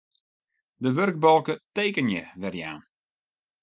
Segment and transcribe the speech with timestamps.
[0.83, 2.81] De wurkbalke Tekenje werjaan.